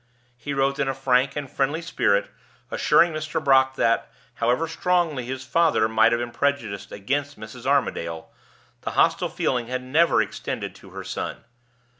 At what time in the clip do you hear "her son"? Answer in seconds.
10.89-11.43